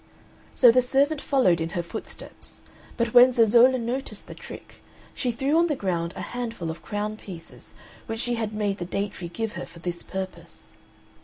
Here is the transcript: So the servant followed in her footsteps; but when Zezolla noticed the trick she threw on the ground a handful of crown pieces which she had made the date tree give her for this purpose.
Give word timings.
So 0.55 0.71
the 0.71 0.81
servant 0.81 1.21
followed 1.21 1.61
in 1.61 1.69
her 1.77 1.83
footsteps; 1.83 2.61
but 2.97 3.13
when 3.13 3.33
Zezolla 3.33 3.77
noticed 3.77 4.25
the 4.25 4.33
trick 4.33 4.81
she 5.13 5.31
threw 5.31 5.59
on 5.59 5.67
the 5.67 5.75
ground 5.75 6.13
a 6.17 6.21
handful 6.21 6.71
of 6.71 6.81
crown 6.81 7.17
pieces 7.17 7.75
which 8.07 8.21
she 8.21 8.33
had 8.33 8.51
made 8.51 8.79
the 8.79 8.85
date 8.85 9.11
tree 9.11 9.29
give 9.29 9.53
her 9.53 9.65
for 9.67 9.77
this 9.77 10.01
purpose. 10.01 10.73